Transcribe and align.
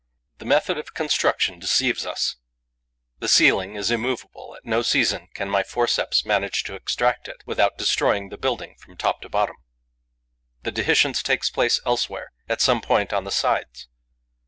The 0.39 0.45
method 0.45 0.79
of 0.79 0.95
construction 0.95 1.59
deceives 1.59 2.07
us: 2.07 2.37
the 3.19 3.27
ceiling 3.27 3.75
is 3.75 3.91
immovable; 3.91 4.55
at 4.57 4.65
no 4.65 4.81
season 4.81 5.27
can 5.35 5.47
my 5.47 5.61
forceps 5.61 6.25
manage 6.25 6.63
to 6.63 6.73
extract 6.73 7.27
it, 7.27 7.43
without 7.45 7.77
destroying 7.77 8.29
the 8.29 8.37
building 8.39 8.75
from 8.79 8.97
top 8.97 9.21
to 9.21 9.29
bottom. 9.29 9.57
The 10.63 10.71
dehiscence 10.71 11.21
takes 11.21 11.51
place 11.51 11.79
elsewhere, 11.85 12.31
at 12.49 12.61
some 12.61 12.81
point 12.81 13.13
on 13.13 13.25
the 13.25 13.31
sides. 13.31 13.89